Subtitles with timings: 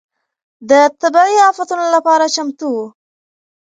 [0.69, 0.71] د
[1.01, 2.79] طبيعي افتونو لپاره چمتو و.